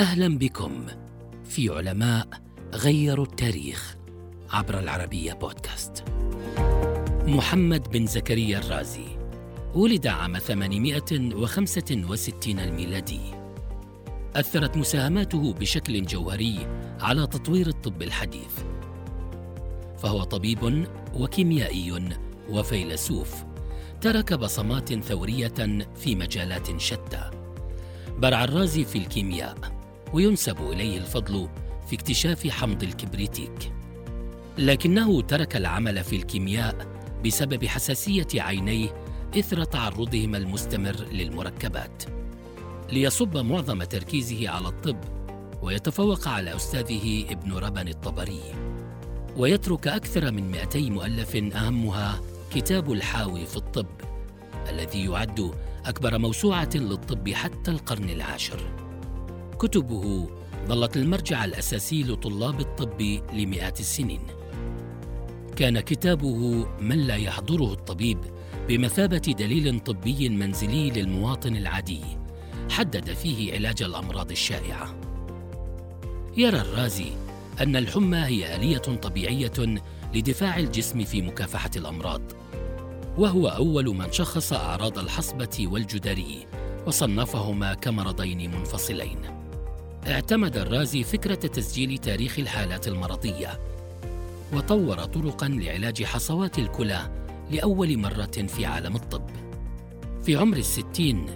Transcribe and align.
أهلا 0.00 0.38
بكم 0.38 0.86
في 1.44 1.68
علماء 1.68 2.28
غيروا 2.74 3.24
التاريخ 3.24 3.96
عبر 4.50 4.78
العربية 4.78 5.32
بودكاست. 5.32 6.04
محمد 7.26 7.90
بن 7.90 8.06
زكريا 8.06 8.58
الرازي 8.58 9.06
ولد 9.74 10.06
عام 10.06 10.38
865 10.38 12.58
الميلادي. 12.58 13.20
أثرت 14.36 14.76
مساهماته 14.76 15.52
بشكل 15.52 16.02
جوهري 16.02 16.66
على 17.00 17.26
تطوير 17.26 17.66
الطب 17.66 18.02
الحديث. 18.02 18.58
فهو 19.98 20.22
طبيب 20.22 20.86
وكيميائي 21.14 22.08
وفيلسوف 22.50 23.34
ترك 24.00 24.34
بصمات 24.34 24.94
ثورية 24.94 25.84
في 25.96 26.14
مجالات 26.14 26.80
شتى. 26.80 27.30
برع 28.18 28.44
الرازي 28.44 28.84
في 28.84 28.98
الكيمياء 28.98 29.79
وينسب 30.12 30.56
إليه 30.60 30.98
الفضل 30.98 31.48
في 31.86 31.96
اكتشاف 31.96 32.48
حمض 32.48 32.82
الكبريتيك. 32.82 33.72
لكنه 34.58 35.22
ترك 35.22 35.56
العمل 35.56 36.04
في 36.04 36.16
الكيمياء 36.16 36.86
بسبب 37.24 37.64
حساسية 37.64 38.26
عينيه 38.34 39.04
إثر 39.38 39.64
تعرضهما 39.64 40.38
المستمر 40.38 40.96
للمركبات 41.12 42.02
ليصب 42.92 43.36
معظم 43.36 43.82
تركيزه 43.82 44.48
على 44.48 44.68
الطب 44.68 44.96
ويتفوق 45.62 46.28
على 46.28 46.56
أستاذه 46.56 47.24
ابن 47.30 47.52
ربن 47.52 47.88
الطبري. 47.88 48.40
ويترك 49.36 49.88
أكثر 49.88 50.30
من 50.30 50.50
200 50.50 50.90
مؤلف 50.90 51.36
أهمها 51.36 52.20
كتاب 52.54 52.92
الحاوي 52.92 53.46
في 53.46 53.56
الطب 53.56 53.86
الذي 54.68 55.04
يعد 55.04 55.50
أكبر 55.84 56.18
موسوعة 56.18 56.70
للطب 56.74 57.28
حتى 57.28 57.70
القرن 57.70 58.10
العاشر. 58.10 58.89
كتبه 59.60 60.28
ظلت 60.68 60.96
المرجع 60.96 61.44
الأساسي 61.44 62.02
لطلاب 62.02 62.60
الطب 62.60 63.00
لمئات 63.32 63.80
السنين. 63.80 64.20
كان 65.56 65.80
كتابه 65.80 66.66
من 66.80 66.98
لا 66.98 67.16
يحضره 67.16 67.72
الطبيب 67.72 68.18
بمثابة 68.68 69.34
دليل 69.38 69.80
طبي 69.80 70.28
منزلي 70.28 70.90
للمواطن 70.90 71.56
العادي 71.56 72.00
حدد 72.70 73.12
فيه 73.12 73.54
علاج 73.54 73.82
الأمراض 73.82 74.30
الشائعة. 74.30 75.00
يرى 76.36 76.60
الرازي 76.60 77.12
أن 77.60 77.76
الحمى 77.76 78.18
هي 78.18 78.56
آلية 78.56 78.78
طبيعية 78.78 79.82
لدفاع 80.14 80.58
الجسم 80.58 81.04
في 81.04 81.22
مكافحة 81.22 81.70
الأمراض 81.76 82.22
وهو 83.18 83.48
أول 83.48 83.96
من 83.96 84.12
شخص 84.12 84.52
أعراض 84.52 84.98
الحصبة 84.98 85.68
والجدري 85.72 86.46
وصنفهما 86.86 87.74
كمرضين 87.74 88.50
منفصلين. 88.50 89.39
اعتمد 90.08 90.56
الرازي 90.56 91.04
فكرة 91.04 91.34
تسجيل 91.34 91.98
تاريخ 91.98 92.38
الحالات 92.38 92.88
المرضية 92.88 93.60
وطور 94.52 95.04
طرقا 95.04 95.48
لعلاج 95.48 96.04
حصوات 96.04 96.58
الكلى 96.58 97.10
لأول 97.50 97.98
مرة 97.98 98.24
في 98.24 98.66
عالم 98.66 98.96
الطب. 98.96 99.30
في 100.22 100.36
عمر 100.36 100.56
الستين 100.56 101.26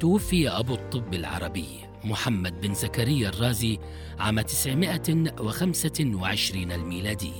توفي 0.00 0.48
أبو 0.48 0.74
الطب 0.74 1.14
العربي 1.14 1.66
محمد 2.04 2.60
بن 2.60 2.74
زكريا 2.74 3.28
الرازي 3.28 3.78
عام 4.18 4.40
925 4.40 6.72
الميلادي. 6.72 7.32